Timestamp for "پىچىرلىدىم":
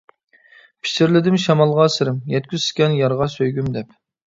0.87-1.37